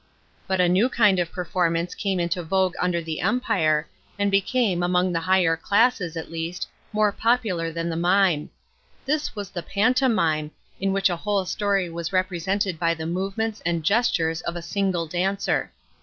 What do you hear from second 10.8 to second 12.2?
in which a whole story was